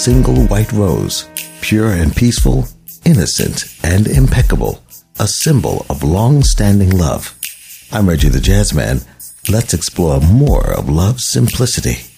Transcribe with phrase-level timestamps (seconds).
[0.00, 1.28] single white rose,
[1.60, 2.66] pure and peaceful,
[3.04, 4.82] innocent and impeccable,
[5.18, 7.38] a symbol of long standing love.
[7.92, 9.06] I'm Reggie the Jazzman.
[9.50, 12.09] Let's explore more of love's simplicity.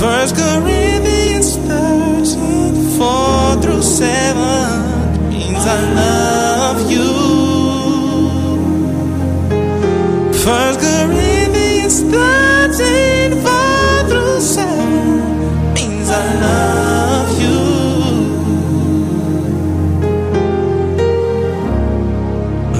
[0.00, 7.10] First Corinthians 13, 4 through 7 means I love you.
[10.32, 16.12] First Corinthians 13, 4 through 7 means I
[16.46, 17.60] love you.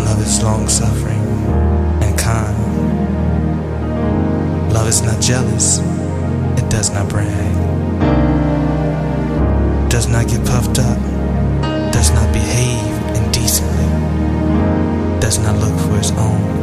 [0.07, 1.27] Love is long suffering
[2.01, 2.57] and kind,
[4.73, 5.70] love is not jealous
[7.01, 7.55] not brag,
[9.89, 10.99] does not get puffed up,
[11.93, 13.89] does not behave indecently,
[15.19, 16.60] does not look for his own.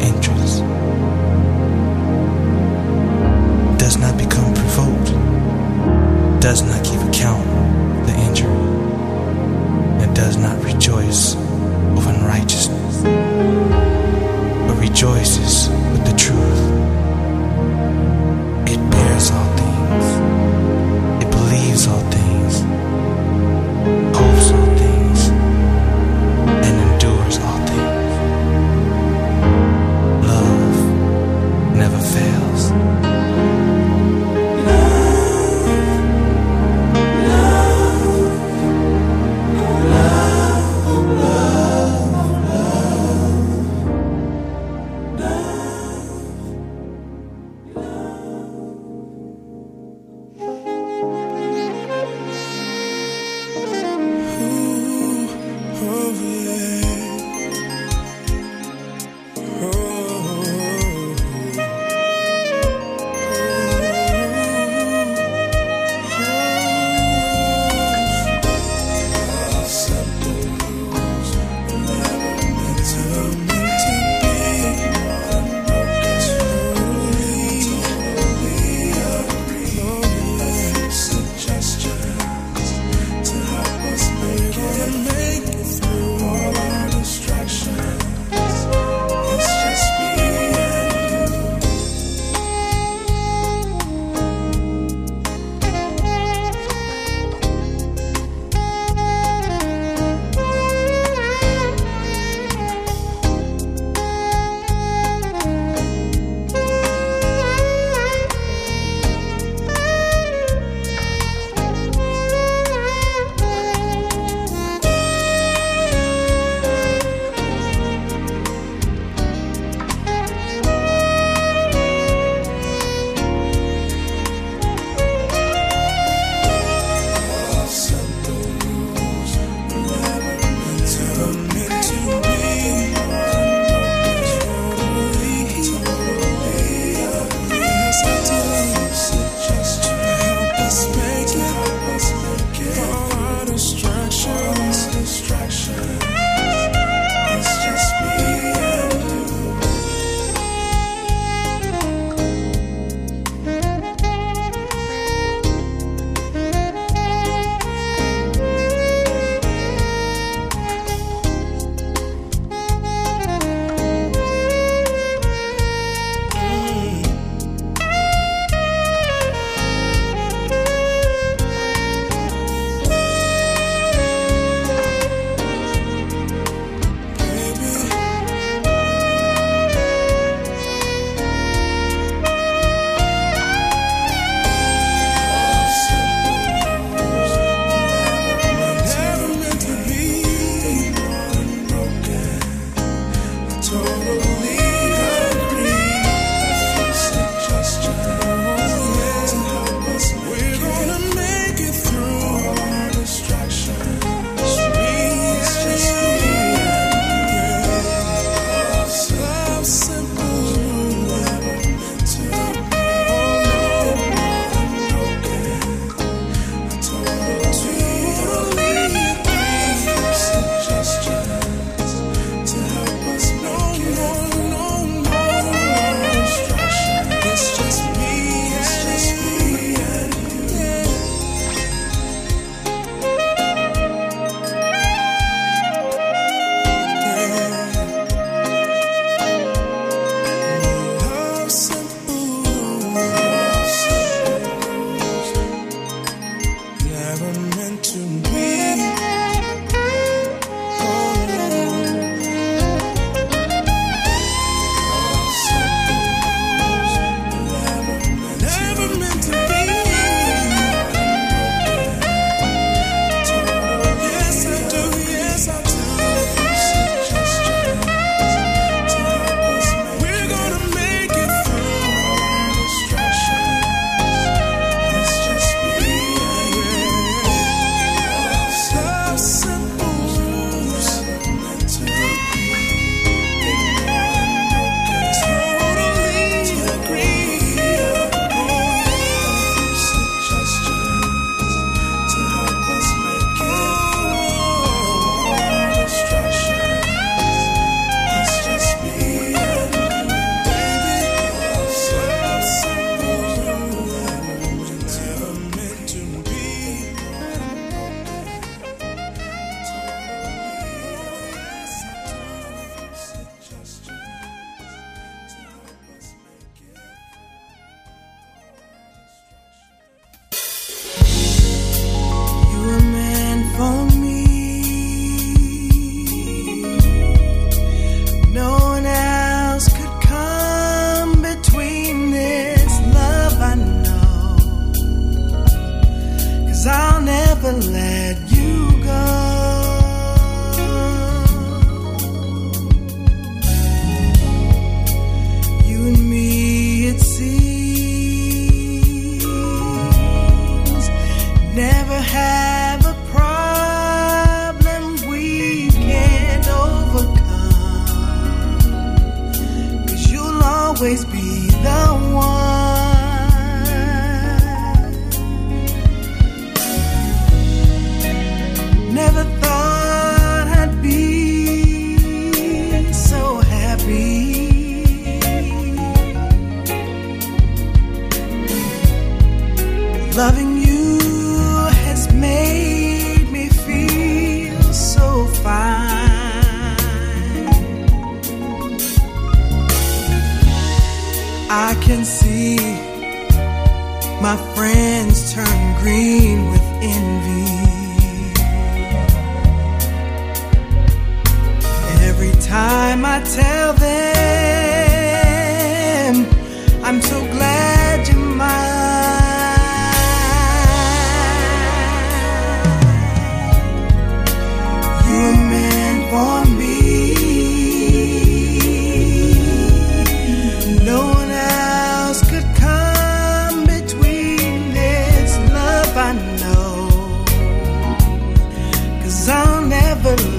[430.08, 430.37] I'll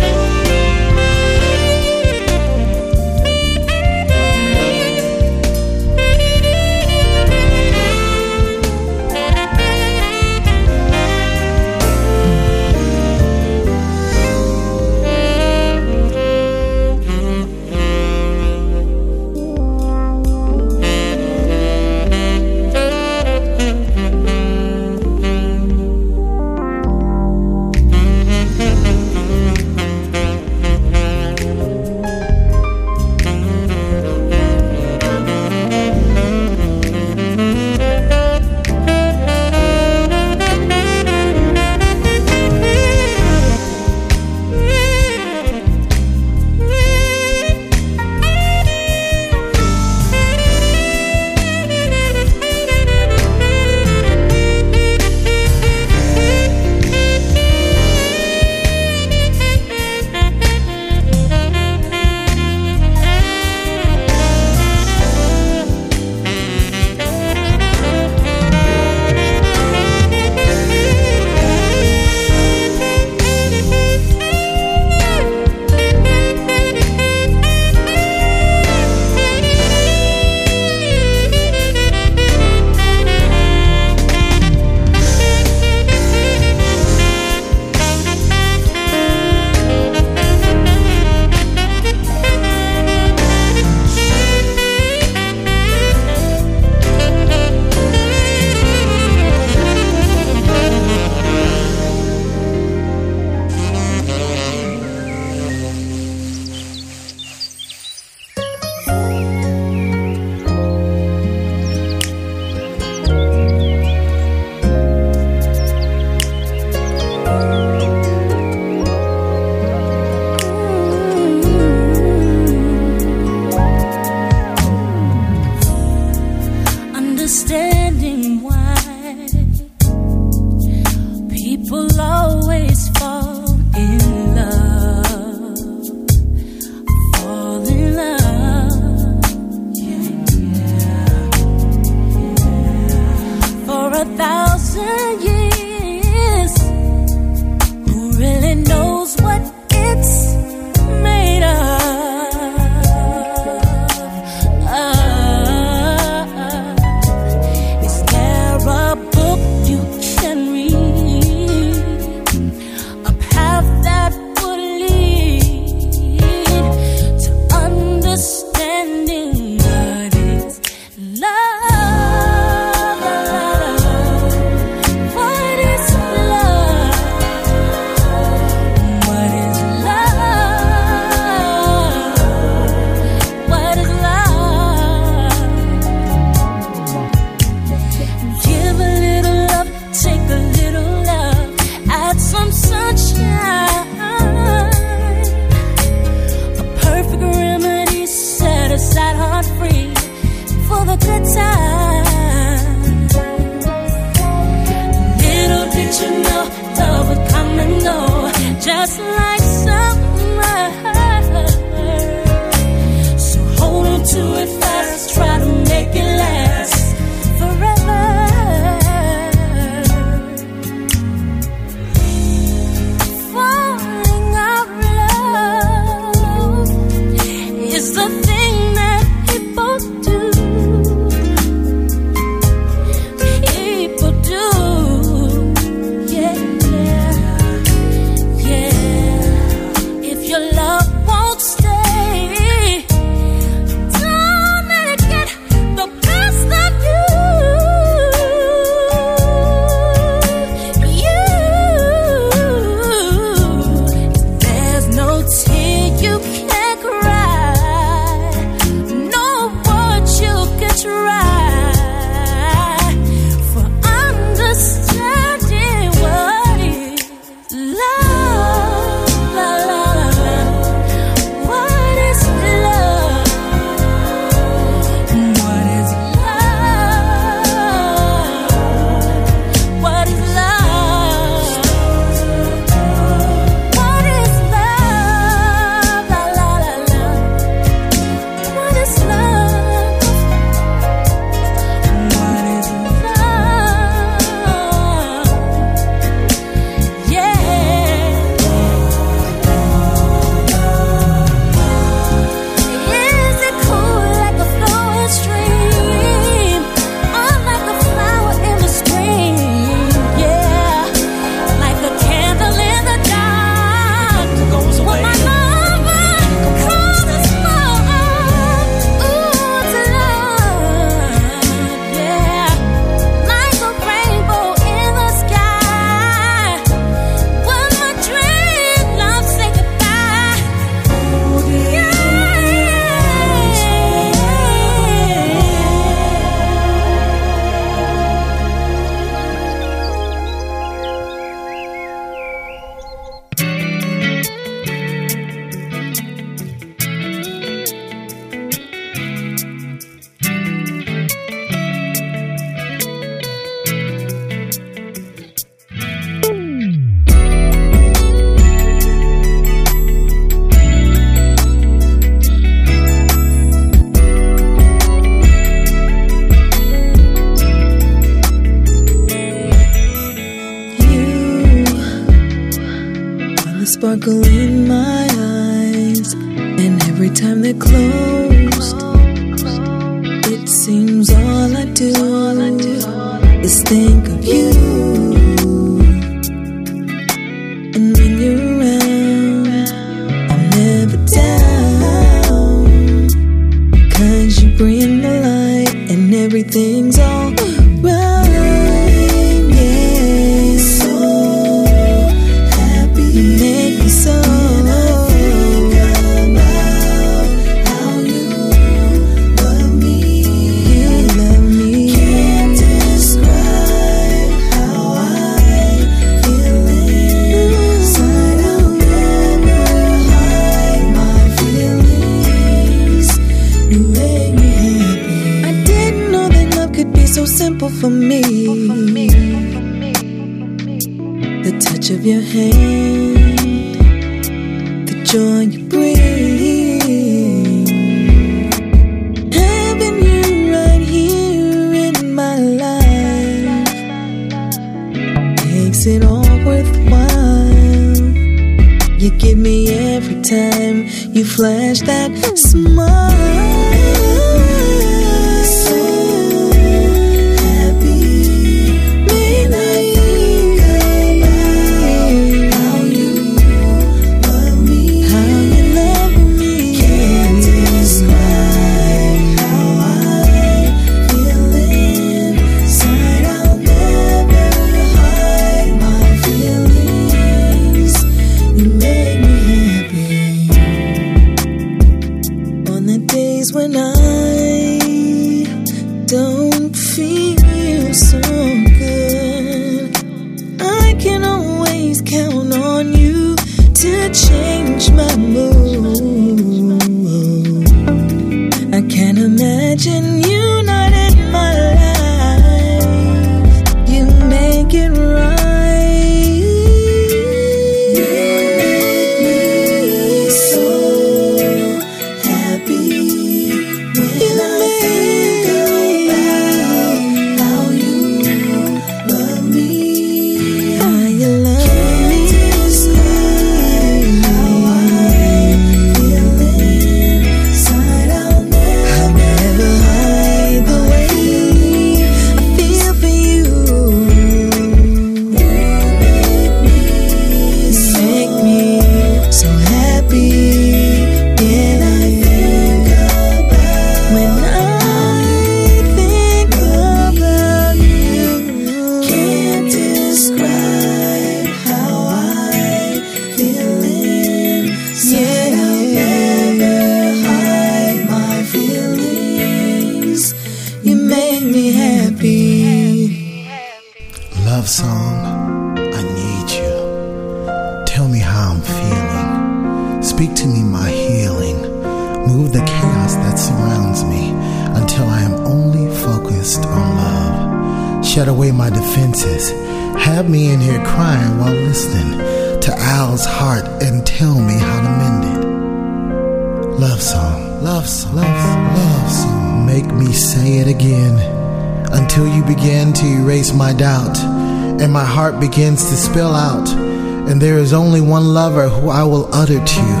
[597.42, 600.00] there is only one lover who I will utter to you.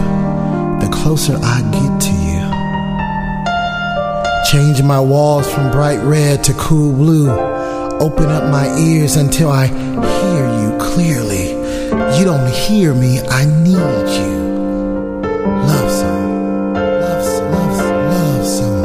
[0.78, 2.42] the closer I get to you.
[4.52, 7.30] Change my walls from bright red to cool blue.
[7.98, 11.48] Open up my ears until I hear you clearly.
[12.16, 14.34] You don't hear me, I need you.
[15.70, 18.84] Love song, love song, love song, love song.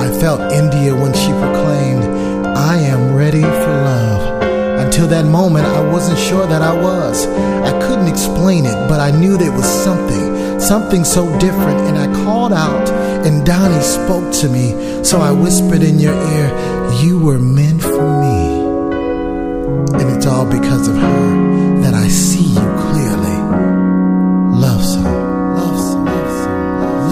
[0.00, 2.04] I felt India when she proclaimed,
[2.56, 4.05] I am ready for love.
[4.96, 7.26] Until that moment, I wasn't sure that I was.
[7.26, 12.06] I couldn't explain it, but I knew there was something, something so different, and I
[12.24, 12.88] called out,
[13.26, 15.04] and Donnie spoke to me.
[15.04, 16.48] So I whispered in your ear,
[17.02, 20.00] You were meant for me.
[20.00, 23.36] And it's all because of her that I see you clearly.
[24.56, 25.04] Love song,
[25.60, 26.06] love song,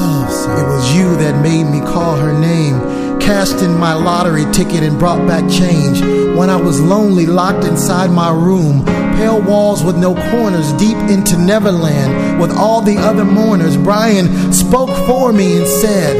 [0.00, 0.58] love song.
[0.58, 2.80] It was you that made me call her name,
[3.24, 6.00] cashed in my lottery ticket and brought back change.
[6.36, 8.84] When I was lonely, locked inside my room,
[9.16, 14.90] pale walls with no corners, deep into Neverland, with all the other mourners, Brian spoke
[15.06, 16.14] for me and said,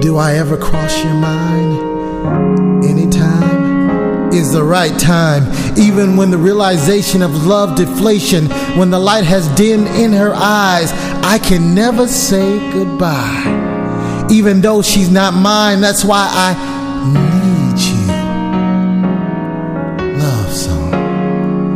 [0.00, 2.84] Do I ever cross your mind?
[2.84, 3.50] Anytime?
[4.32, 5.42] is the right time,
[5.76, 8.46] even when the realization of love deflation,
[8.78, 10.92] when the light has dimmed in her eyes,
[11.24, 13.59] I can never say goodbye.
[14.30, 16.54] Even though she's not mine, that's why I
[17.12, 18.06] need you.
[20.18, 20.90] Love song.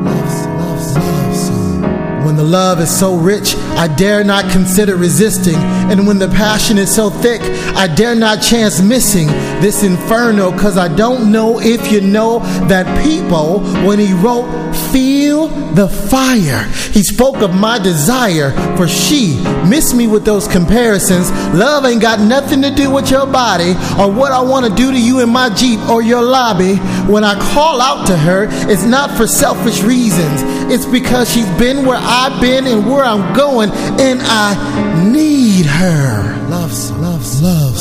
[0.05, 1.83] Love, love, love song.
[2.25, 5.57] When the love is so rich, I dare not consider resisting.
[5.57, 7.41] And when the passion is so thick,
[7.77, 9.27] I dare not chance missing
[9.61, 10.51] this inferno.
[10.57, 16.65] Cause I don't know if you know that Peabo, when he wrote, Feel the fire,
[16.93, 19.41] he spoke of my desire for she.
[19.69, 21.31] Miss me with those comparisons.
[21.53, 24.93] Love ain't got nothing to do with your body or what I want to do
[24.93, 26.77] to you in my Jeep or your lobby.
[27.11, 30.43] When I call out to her, it's not for selfish reasons.
[30.73, 36.49] It's because she's been where I've been and where I'm going, and I need her.
[36.49, 37.77] Loves, loves, love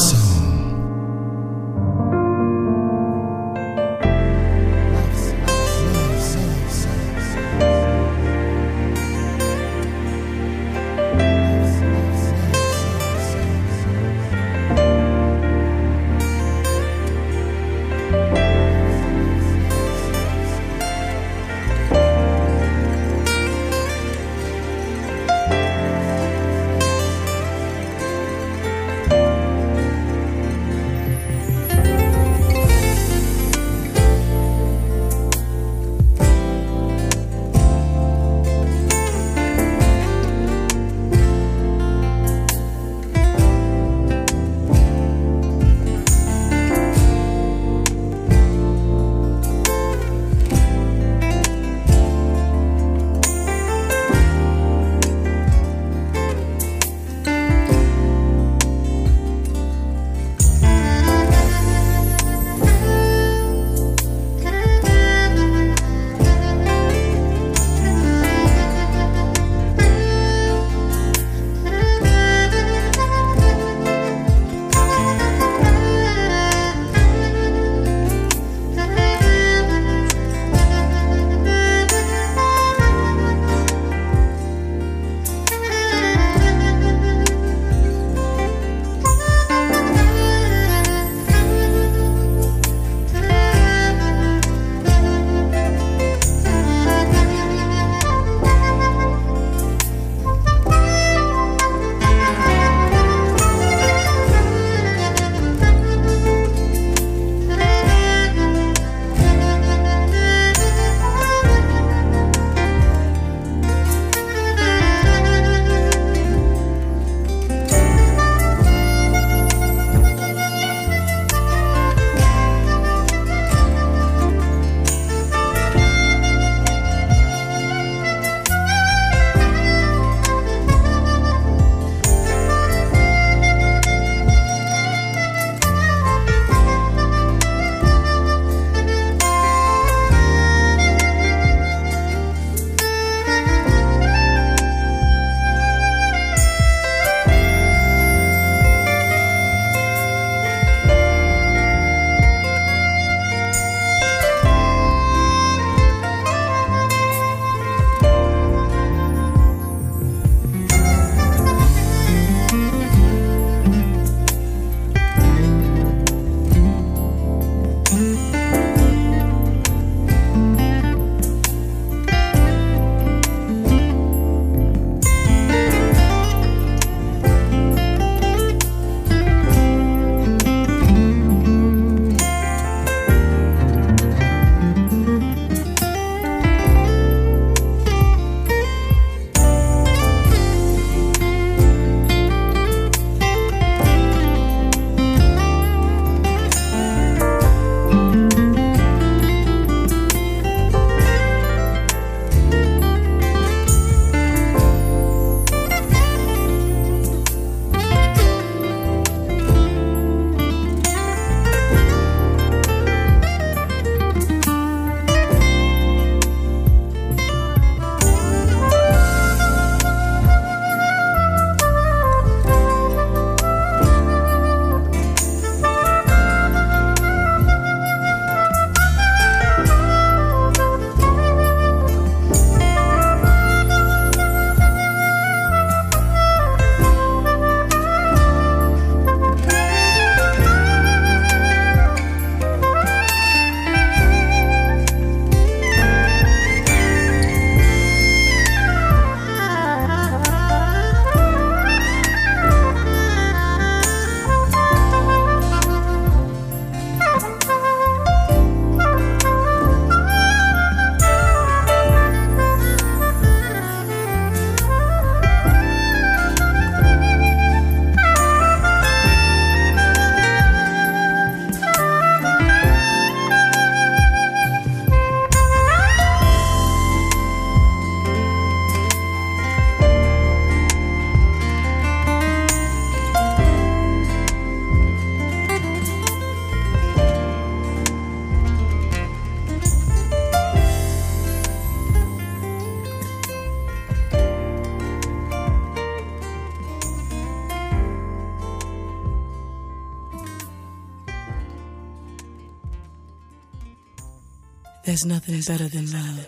[305.34, 306.28] Better than love.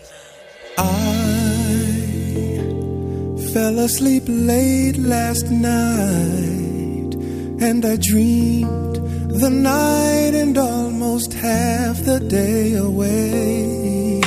[0.78, 0.82] I
[3.54, 7.14] fell asleep late last night
[7.62, 8.96] and I dreamed
[9.30, 14.20] the night and almost half the day away.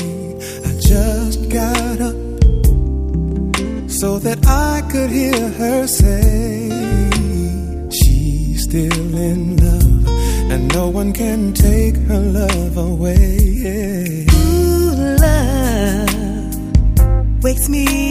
[0.65, 2.15] I just got up
[3.91, 6.69] so that I could hear her say
[7.91, 10.07] she's still in love
[10.51, 13.48] and no one can take her love away.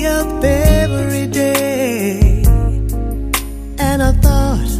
[0.08, 2.42] Up every day.
[3.78, 4.72] And I thought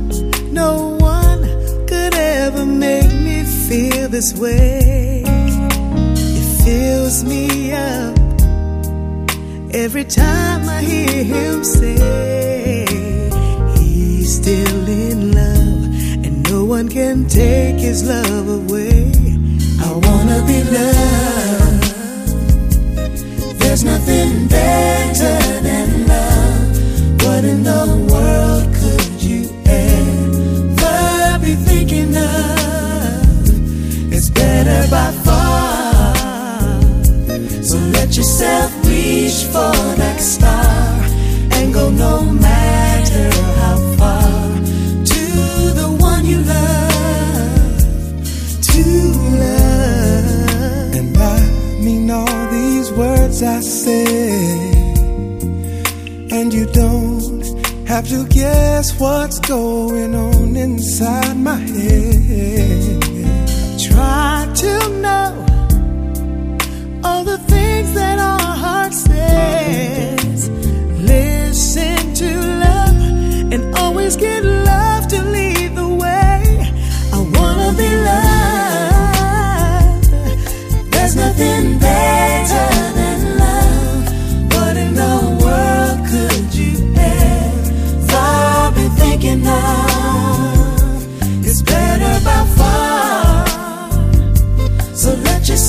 [0.51, 1.43] no one
[1.87, 5.23] could ever make me feel this way.
[5.27, 8.19] It fills me up
[9.73, 12.87] every time I hear him say
[13.79, 15.81] he's still in love
[16.25, 19.13] and no one can take his love away.
[19.81, 21.48] I wanna be loved.
[27.39, 34.13] What in the world could you ever be thinking of?
[34.13, 36.15] It's better by far.
[37.63, 38.68] So let yourself
[57.99, 63.03] have to guess what's going on inside my head.
[63.91, 65.45] Try to know
[67.03, 70.49] all the things that our heart says.
[71.13, 72.31] Listen to
[72.65, 76.71] love and always get love to lead the way.
[77.13, 79.33] I wanna be loved.
[80.93, 82.18] There's nothing better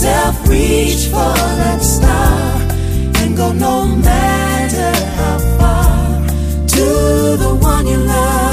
[0.09, 2.61] yourself reach for that star
[3.21, 6.27] and go no matter how far
[6.67, 8.48] to the one you love.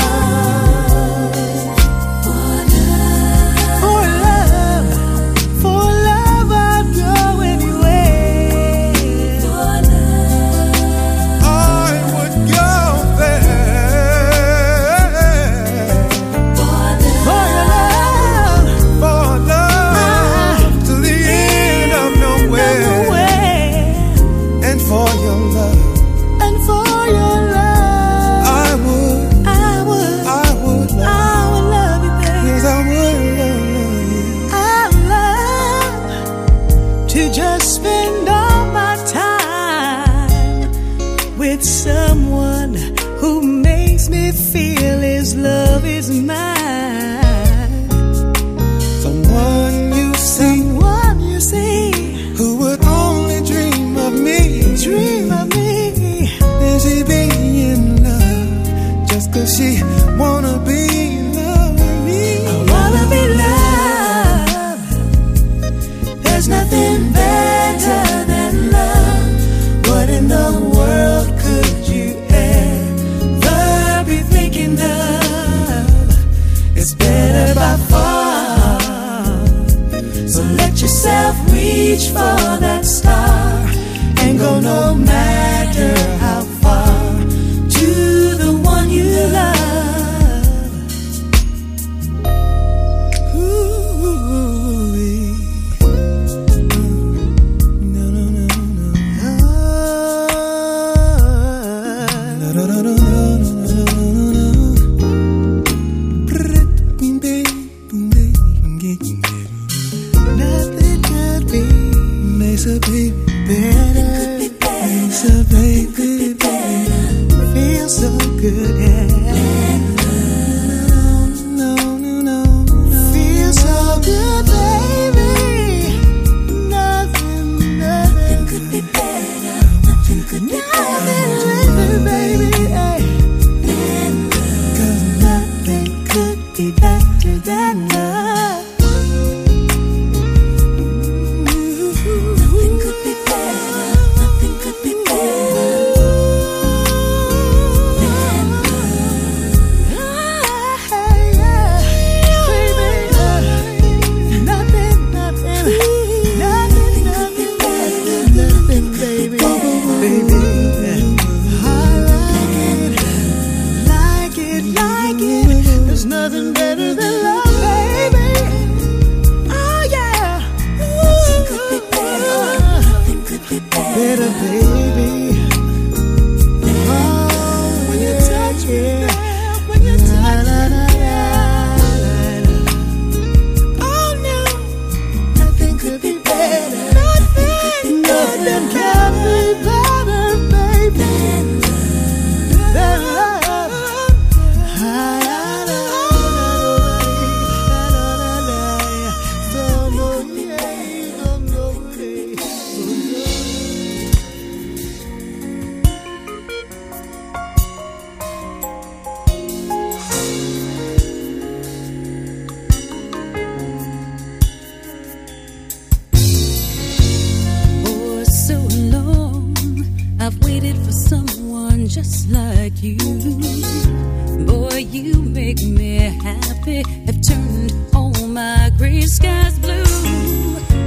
[225.05, 229.85] you make me happy have turned all my gray skies blue.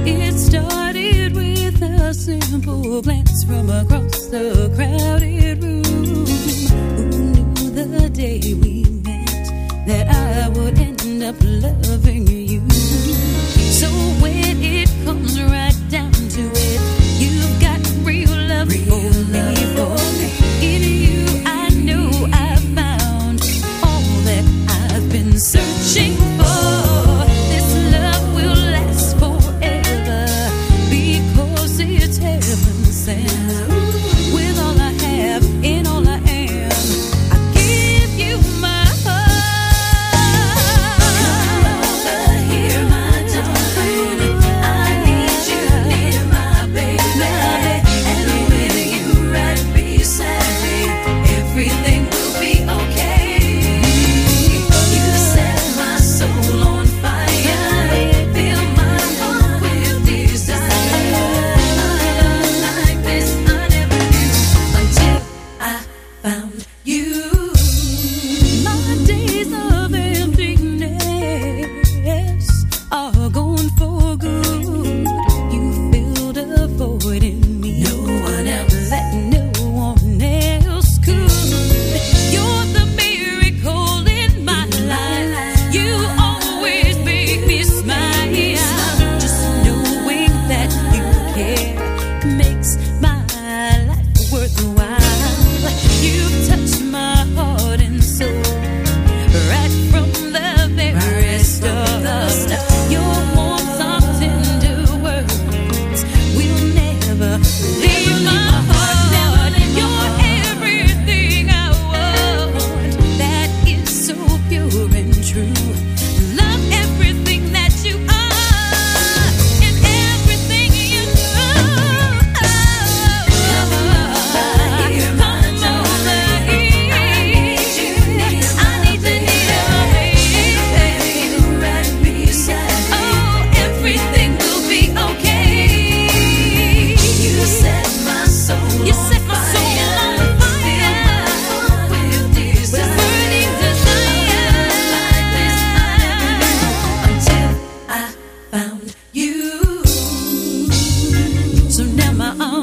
[0.04, 5.84] It started with a simple glance from across the crowded room.
[6.96, 12.39] Who knew the day we met that I would end up loving you?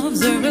[0.07, 0.46] Observe.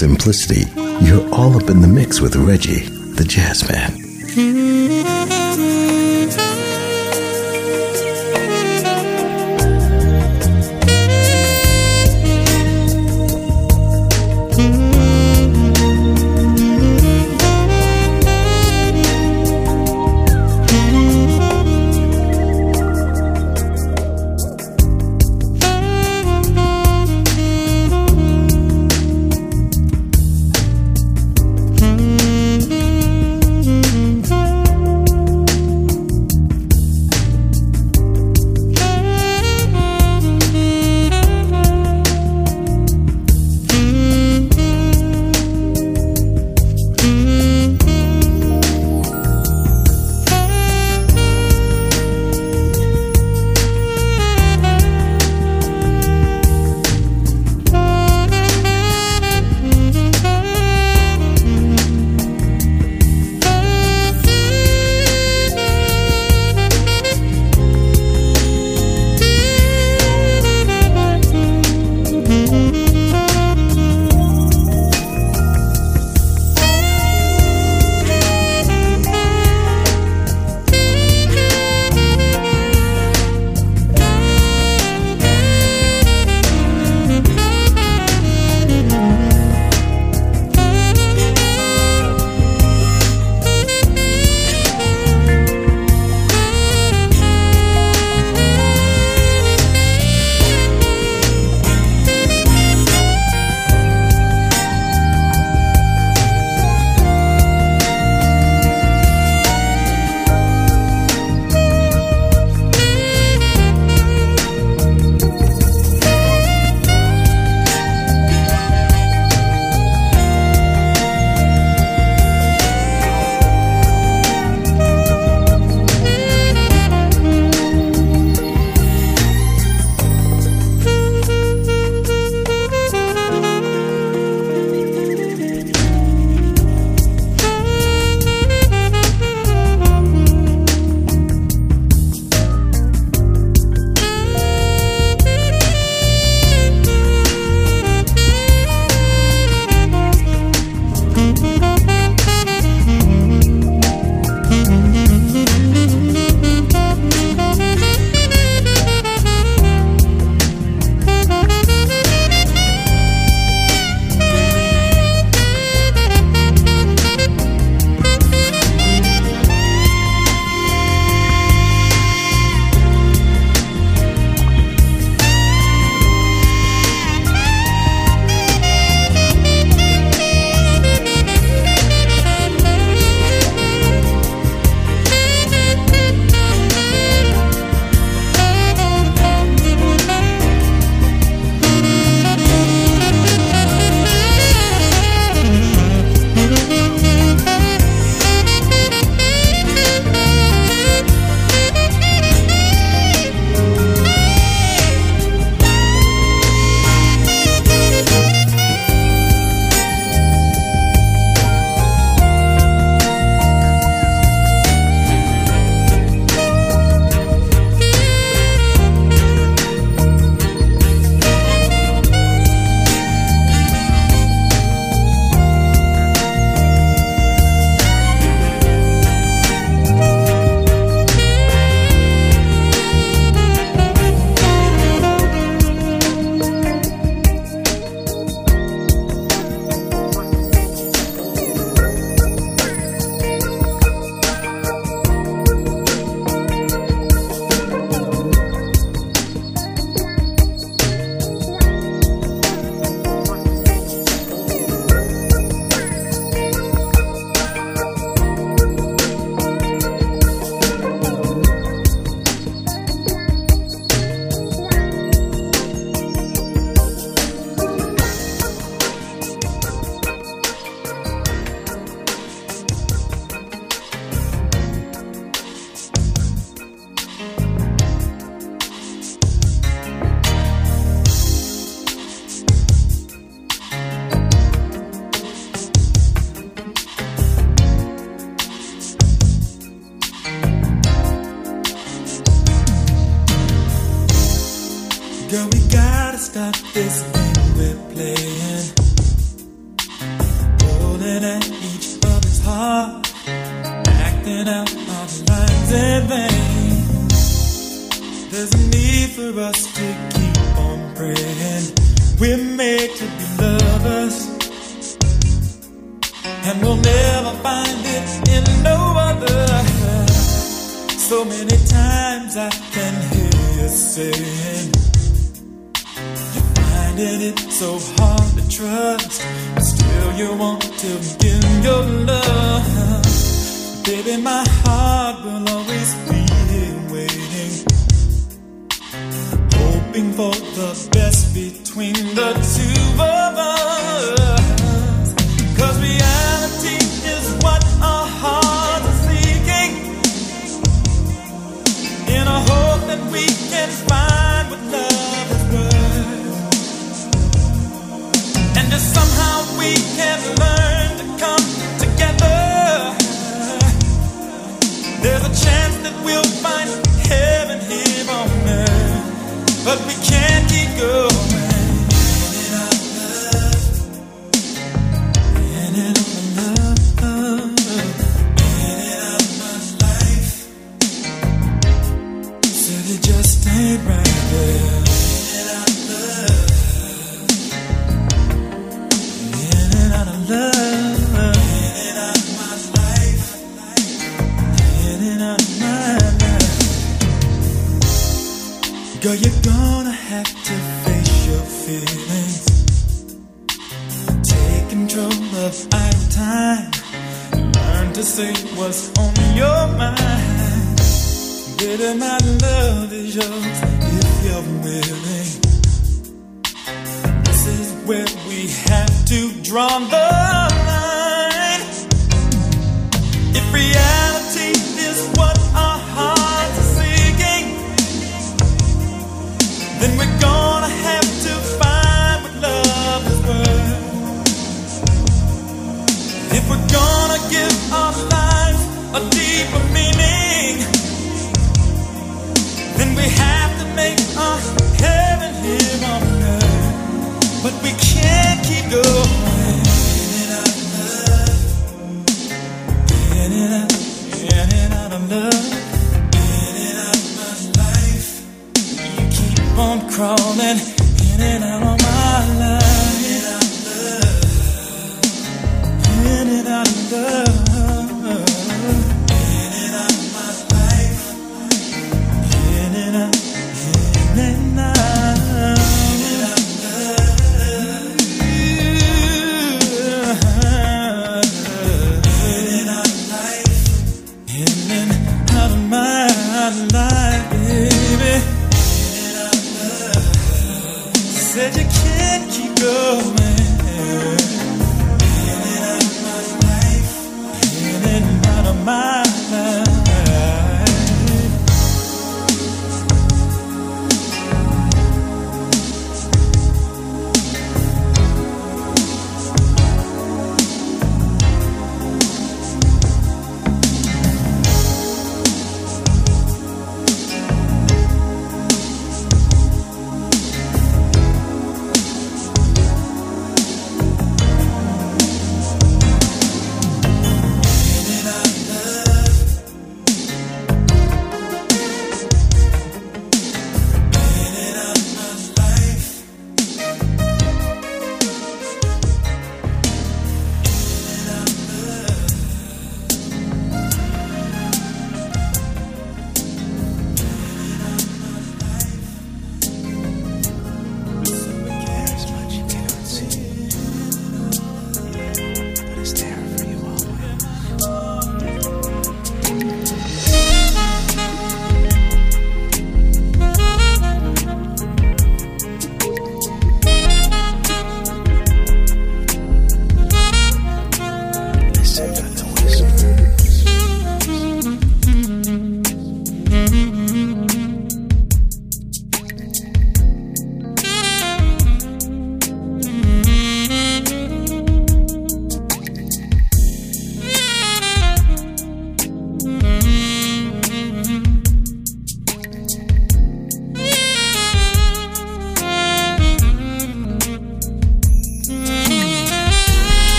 [0.00, 0.64] Simplicity,
[1.04, 3.99] you're all up in the mix with Reggie, the jazz man.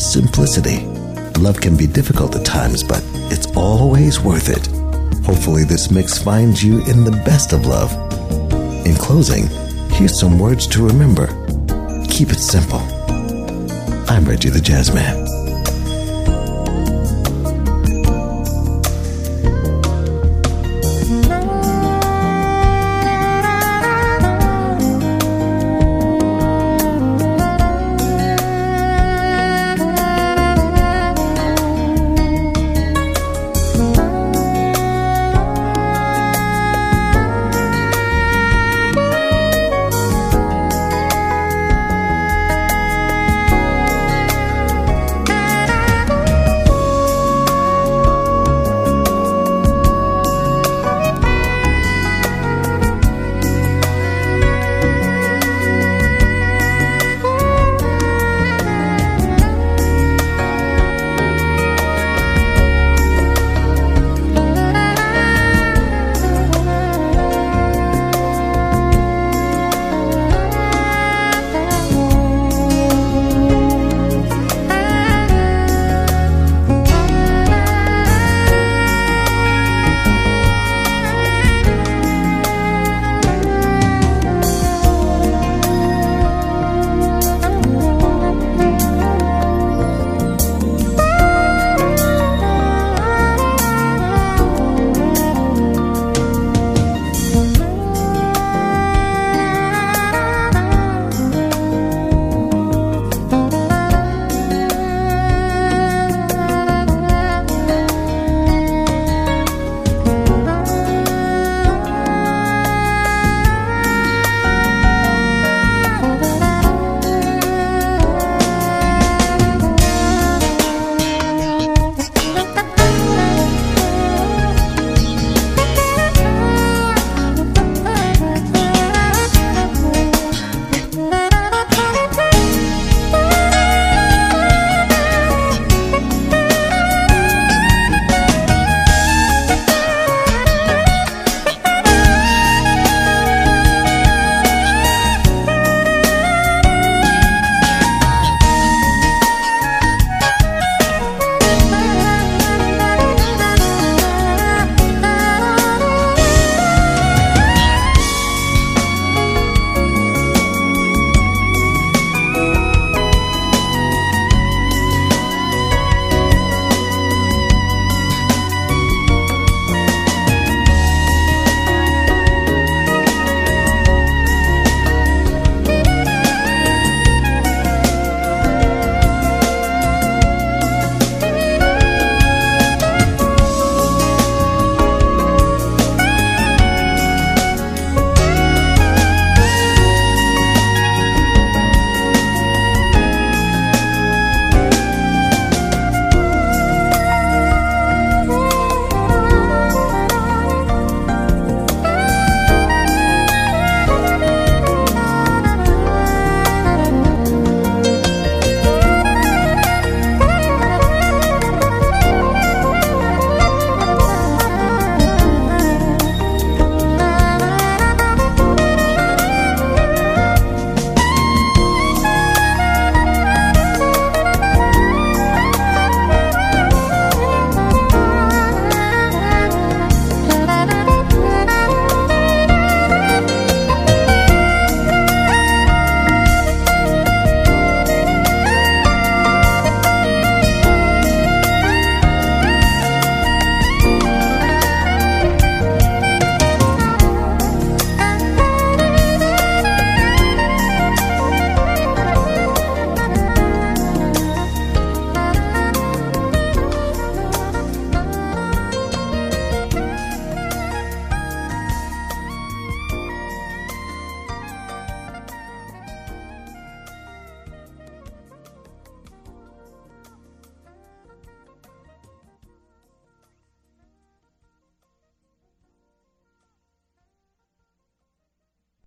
[0.00, 0.86] simplicity.
[1.40, 3.02] Love can be difficult at times, but
[3.32, 4.66] it's always worth it.
[5.24, 7.92] Hopefully, this mix finds you in the best of love.
[8.86, 9.48] In closing,
[9.90, 11.26] here's some words to remember
[12.14, 12.78] keep it simple.
[14.08, 15.33] I'm Reggie the Jazz Man.